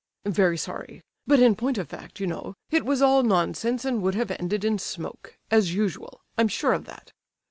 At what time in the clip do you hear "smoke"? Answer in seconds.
4.79-5.37